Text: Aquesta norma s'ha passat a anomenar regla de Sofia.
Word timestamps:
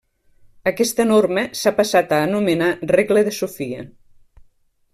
Aquesta 0.69 1.05
norma 1.09 1.43
s'ha 1.59 1.73
passat 1.81 2.15
a 2.17 2.21
anomenar 2.29 2.71
regla 2.93 3.25
de 3.29 3.35
Sofia. 3.41 3.85